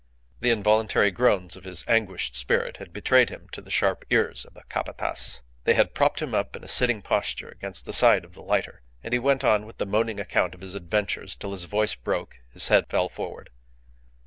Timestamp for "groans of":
1.11-1.63